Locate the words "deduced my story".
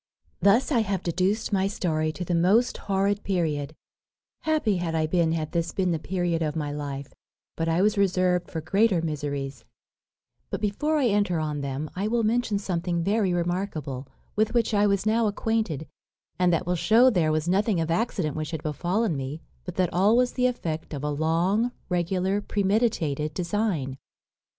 1.03-2.11